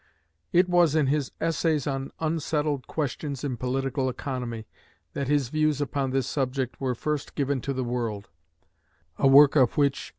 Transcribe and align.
It 0.51 0.67
was 0.67 0.95
in 0.95 1.05
his 1.05 1.31
"Essays 1.39 1.85
on 1.85 2.11
Unsettled 2.19 2.87
Questions 2.87 3.43
in 3.43 3.55
Political 3.55 4.09
Economy" 4.09 4.65
that 5.13 5.27
his 5.27 5.49
views 5.49 5.79
upon 5.79 6.09
this 6.09 6.25
subject 6.25 6.81
were 6.81 6.95
first 6.95 7.35
given 7.35 7.61
to 7.61 7.71
the 7.71 7.83
world, 7.83 8.27
a 9.19 9.27
work 9.27 9.55
of 9.55 9.77
which 9.77 10.07
M. 10.09 10.09